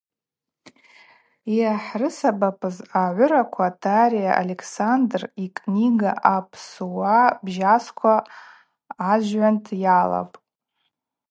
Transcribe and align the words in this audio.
Йгӏахӏрысабапыз 1.55 2.75
агӏвыраква: 3.01 3.67
Тария 3.81 4.31
Александр 4.43 5.21
йкнига 5.45 6.11
Апсыуа 6.35 7.19
бжьасква 7.45 8.15
ажвгӏванд 9.11 9.65
йалапӏ. 9.83 10.35